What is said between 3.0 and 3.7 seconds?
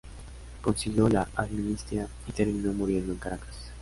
en Caracas.